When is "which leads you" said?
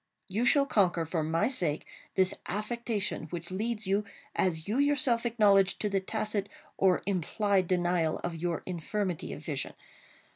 3.25-4.03